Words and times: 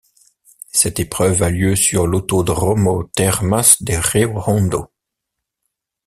Cette 0.71 0.99
épreuve 0.99 1.43
a 1.43 1.51
lieu 1.51 1.75
sur 1.75 2.07
l'Autódromo 2.07 3.03
Termas 3.15 3.75
de 3.81 3.93
Río 3.93 4.31
Hondo. 4.47 4.87